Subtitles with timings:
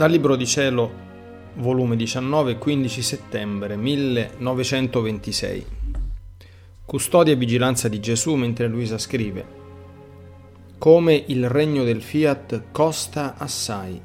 [0.00, 0.90] Dal Libro di Cielo,
[1.56, 5.66] volume 19, 15 settembre 1926.
[6.86, 9.46] Custodia e vigilanza di Gesù mentre Luisa scrive.
[10.78, 14.00] Come il regno del Fiat costa assai.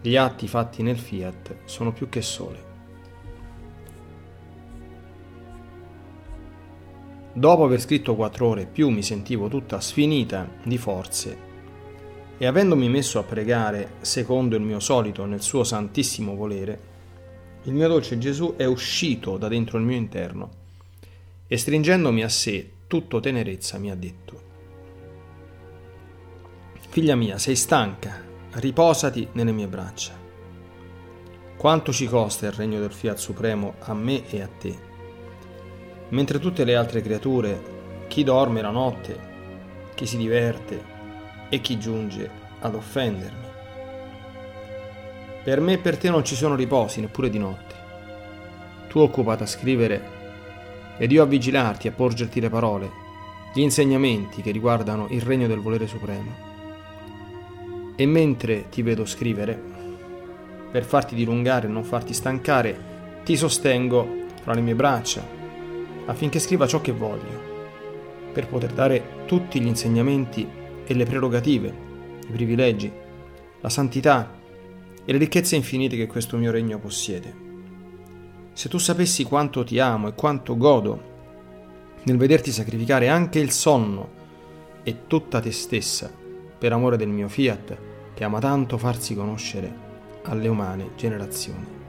[0.00, 2.64] Gli atti fatti nel Fiat sono più che sole.
[7.32, 11.50] Dopo aver scritto quattro ore più mi sentivo tutta sfinita di forze
[12.42, 16.80] e avendomi messo a pregare secondo il mio solito nel suo santissimo volere,
[17.62, 20.50] il mio dolce Gesù è uscito da dentro il mio interno
[21.46, 24.40] e stringendomi a sé tutto tenerezza mi ha detto,
[26.88, 28.20] Figlia mia, sei stanca,
[28.54, 30.18] riposati nelle mie braccia.
[31.56, 34.76] Quanto ci costa il regno del Fiat Supremo a me e a te?
[36.08, 39.30] Mentre tutte le altre creature, chi dorme la notte,
[39.94, 40.91] chi si diverte,
[41.52, 43.46] e chi giunge ad offendermi.
[45.44, 47.74] Per me e per te non ci sono riposi, neppure di notte.
[48.88, 50.20] Tu occupata a scrivere
[50.96, 52.90] ed io a vigilarti, a porgerti le parole,
[53.52, 56.30] gli insegnamenti che riguardano il regno del volere supremo.
[57.96, 59.60] E mentre ti vedo scrivere,
[60.70, 65.22] per farti dilungare e non farti stancare, ti sostengo fra le mie braccia,
[66.06, 70.60] affinché scriva ciò che voglio, per poter dare tutti gli insegnamenti
[70.92, 71.74] e le prerogative,
[72.28, 72.92] i privilegi,
[73.60, 74.38] la santità
[75.04, 77.50] e le ricchezze infinite che questo mio regno possiede.
[78.52, 81.10] Se tu sapessi quanto ti amo e quanto godo
[82.02, 84.20] nel vederti sacrificare anche il sonno
[84.82, 86.10] e tutta te stessa
[86.58, 87.78] per amore del mio fiat
[88.14, 89.90] che ama tanto farsi conoscere
[90.24, 91.80] alle umane generazioni.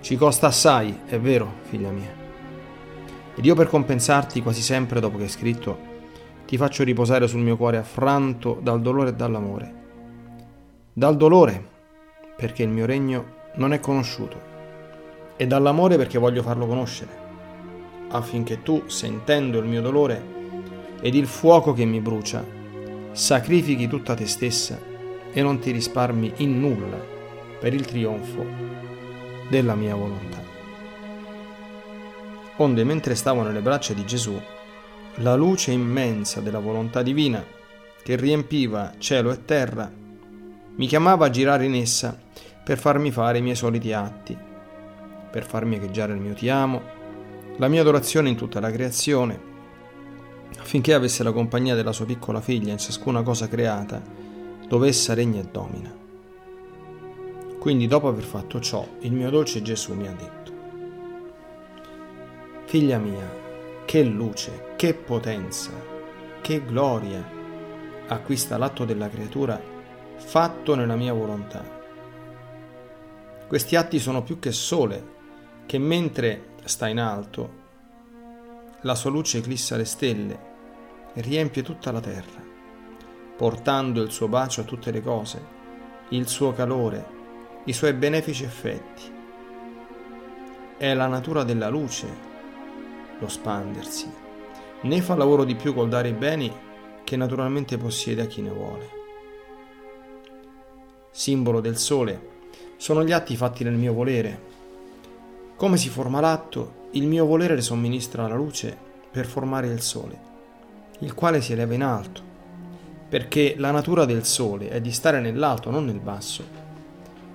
[0.00, 2.14] Ci costa assai, è vero, figlia mia.
[3.34, 5.87] Ed io per compensarti quasi sempre dopo che hai scritto
[6.48, 9.74] ti faccio riposare sul mio cuore affranto dal dolore e dall'amore.
[10.94, 11.62] Dal dolore,
[12.38, 14.40] perché il mio regno non è conosciuto,
[15.36, 17.10] e dall'amore perché voglio farlo conoscere,
[18.08, 20.24] affinché tu, sentendo il mio dolore
[21.02, 22.42] ed il fuoco che mi brucia,
[23.12, 24.80] sacrifichi tutta te stessa
[25.30, 26.98] e non ti risparmi in nulla
[27.60, 28.46] per il trionfo
[29.50, 30.42] della mia volontà.
[32.56, 34.40] Onde mentre stavo nelle braccia di Gesù,
[35.20, 37.44] la luce immensa della volontà divina
[38.02, 39.90] che riempiva cielo e terra
[40.76, 42.16] mi chiamava a girare in essa
[42.64, 44.36] per farmi fare i miei soliti atti,
[45.30, 46.82] per farmi echeggiare il mio ti amo,
[47.56, 49.40] la mia adorazione in tutta la creazione,
[50.58, 54.00] affinché avesse la compagnia della sua piccola figlia in ciascuna cosa creata,
[54.68, 55.92] dove essa regna e domina.
[57.58, 60.52] Quindi dopo aver fatto ciò, il mio dolce Gesù mi ha detto,
[62.66, 63.47] Figlia mia,
[63.88, 65.70] che luce, che potenza,
[66.42, 67.26] che gloria
[68.08, 69.58] acquista l'atto della creatura
[70.18, 71.64] fatto nella mia volontà.
[73.46, 75.14] Questi atti sono più che sole,
[75.64, 77.52] che mentre sta in alto,
[78.82, 80.40] la sua luce eclissa le stelle
[81.14, 82.42] e riempie tutta la terra,
[83.38, 85.46] portando il suo bacio a tutte le cose,
[86.10, 87.06] il suo calore,
[87.64, 89.10] i suoi benefici effetti.
[90.76, 92.27] È la natura della luce
[93.18, 94.10] lo spandersi,
[94.82, 96.52] né fa lavoro di più col dare i beni
[97.02, 98.90] che naturalmente possiede a chi ne vuole.
[101.10, 102.36] Simbolo del sole.
[102.76, 104.46] Sono gli atti fatti nel mio volere.
[105.56, 108.76] Come si forma l'atto, il mio volere le somministra la luce
[109.10, 110.20] per formare il sole,
[111.00, 112.22] il quale si eleva in alto,
[113.08, 116.44] perché la natura del sole è di stare nell'alto, non nel basso,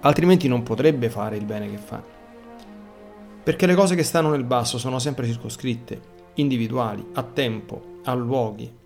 [0.00, 2.18] altrimenti non potrebbe fare il bene che fa
[3.42, 8.78] perché le cose che stanno nel basso sono sempre circoscritte, individuali, a tempo, a luoghi.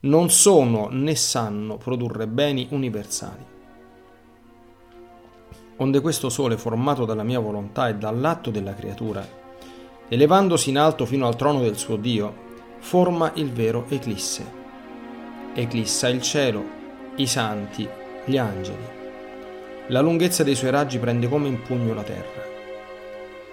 [0.00, 3.44] Non sono né sanno produrre beni universali.
[5.76, 9.26] Onde questo sole formato dalla mia volontà e dall'atto della creatura,
[10.08, 12.48] elevandosi in alto fino al trono del suo Dio,
[12.80, 14.58] forma il vero eclisse.
[15.54, 16.64] Eclissa il cielo,
[17.16, 17.88] i santi,
[18.24, 18.98] gli angeli.
[19.88, 22.49] La lunghezza dei suoi raggi prende come in pugno la terra.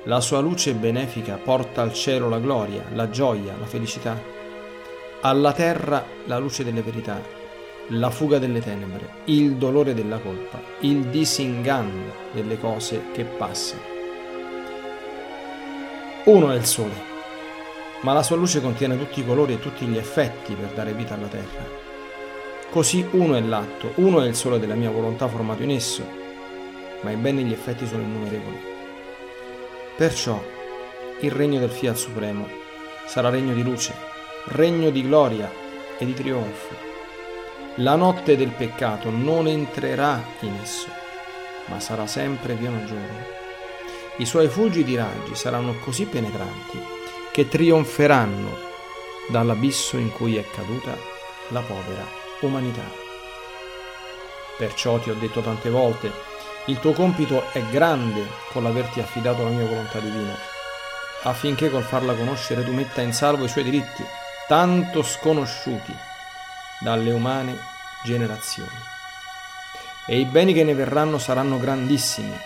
[0.07, 4.17] La sua luce benefica porta al cielo la gloria, la gioia, la felicità.
[5.19, 7.21] Alla terra la luce delle verità,
[7.87, 13.81] la fuga delle tenebre, il dolore della colpa, il disinganno delle cose che passano.
[16.23, 16.95] Uno è il sole,
[17.99, 21.15] ma la sua luce contiene tutti i colori e tutti gli effetti per dare vita
[21.15, 21.65] alla terra.
[22.69, 26.07] Così uno è l'atto, uno è il sole della mia volontà formato in esso,
[27.01, 28.76] ma i beni e gli effetti sono innumerevoli.
[29.97, 30.39] Perciò
[31.21, 32.47] il regno del Fiat Supremo
[33.07, 33.95] sarà regno di luce,
[34.49, 35.51] regno di gloria
[35.97, 36.75] e di trionfo.
[37.77, 40.85] La notte del peccato non entrerà in esso,
[41.65, 43.25] ma sarà sempre pieno giorno.
[44.17, 46.79] I suoi fulgidi raggi saranno così penetranti
[47.31, 48.55] che trionferanno
[49.29, 50.95] dall'abisso in cui è caduta
[51.47, 52.05] la povera
[52.41, 52.85] umanità.
[54.59, 56.11] Perciò ti ho detto tante volte,
[56.67, 60.35] il tuo compito è grande con l'averti affidato alla mia volontà divina,
[61.23, 64.03] affinché col farla conoscere tu metta in salvo i suoi diritti,
[64.47, 65.95] tanto sconosciuti
[66.79, 67.57] dalle umane
[68.03, 68.69] generazioni.
[70.07, 72.37] E i beni che ne verranno saranno grandissimi,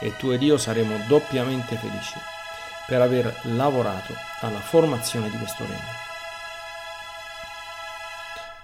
[0.00, 2.18] e tu ed io saremo doppiamente felici
[2.86, 6.06] per aver lavorato alla formazione di questo regno.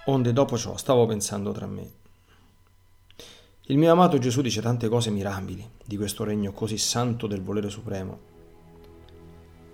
[0.05, 2.03] Onde dopo ciò stavo pensando tra me.
[3.67, 7.71] Il mio amato Gesù dice tante cose mirabili di questo regno così santo del volere
[7.71, 8.19] supremo,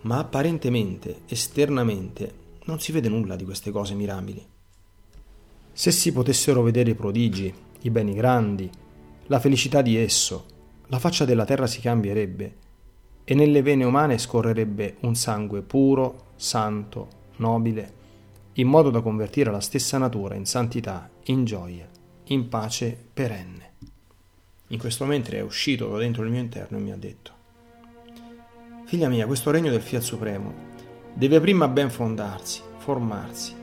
[0.04, 2.34] ma apparentemente, esternamente,
[2.68, 4.48] non si vede nulla di queste cose mirabili.
[5.74, 8.70] Se si potessero vedere i prodigi, i beni grandi,
[9.28, 10.46] la felicità di esso,
[10.88, 12.56] la faccia della terra si cambierebbe
[13.26, 17.94] e nelle vene umane scorrerebbe un sangue puro, santo, nobile,
[18.54, 21.90] in modo da convertire la stessa natura in santità, in gioia,
[22.28, 23.71] in pace perenne.
[24.72, 27.40] In questo mentre è uscito da dentro il mio interno e mi ha detto,
[28.86, 30.54] Figlia mia, questo regno del Fiat Supremo
[31.14, 33.54] deve prima ben fondarsi, formarsi,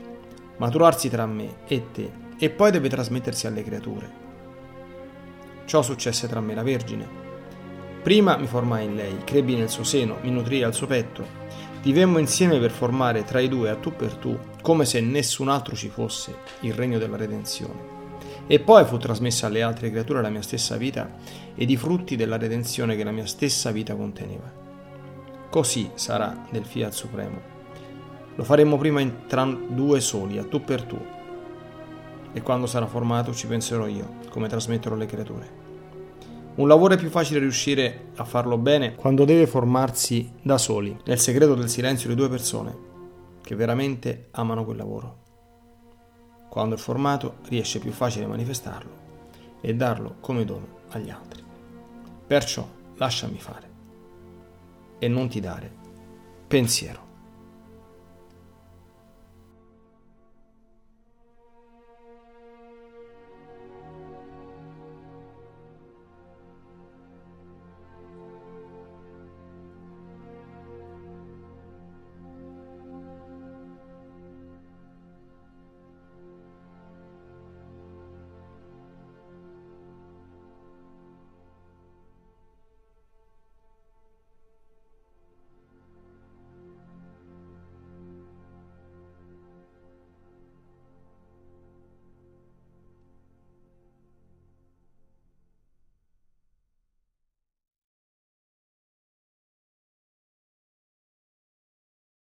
[0.57, 4.09] maturarsi tra me e te, e poi deve trasmettersi alle creature.
[5.65, 7.07] Ciò successe tra me e la Vergine.
[8.03, 11.37] Prima mi formai in lei, crebbi nel suo seno, mi nutrii al suo petto,
[11.81, 15.75] Vivemmo insieme per formare tra i due, a tu per tu, come se nessun altro
[15.75, 17.98] ci fosse, il regno della redenzione.
[18.51, 21.17] E poi fu trasmessa alle altre creature la mia stessa vita
[21.53, 24.51] ed i frutti della redenzione che la mia stessa vita conteneva.
[25.51, 27.39] Così sarà del Fiat Supremo.
[28.33, 30.97] Lo faremo prima in tra due soli, a tu per tu.
[32.33, 35.51] E quando sarà formato ci penserò io, come trasmetterò le creature.
[36.55, 41.19] Un lavoro è più facile riuscire a farlo bene quando deve formarsi da soli, nel
[41.19, 42.75] segreto del silenzio di due persone
[43.43, 45.18] che veramente amano quel lavoro.
[46.49, 48.91] Quando è formato riesce più facile manifestarlo
[49.61, 51.43] e darlo come dono agli altri.
[52.25, 53.69] Perciò lasciami fare
[54.99, 55.71] e non ti dare
[56.47, 57.08] pensiero.